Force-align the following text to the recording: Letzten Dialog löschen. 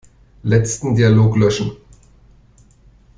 Letzten 0.41 0.95
Dialog 0.95 1.35
löschen. 1.37 1.77